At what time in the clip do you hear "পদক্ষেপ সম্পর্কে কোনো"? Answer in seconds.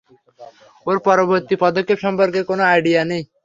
1.63-2.63